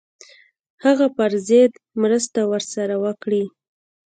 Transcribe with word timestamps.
هغه 0.83 1.07
پر 1.15 1.31
ضد 1.47 1.73
مرسته 2.01 2.39
ورسره 2.51 2.95
وکړي. 3.03 3.43